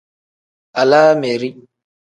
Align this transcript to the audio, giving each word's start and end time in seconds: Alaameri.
Alaameri. 0.81 1.49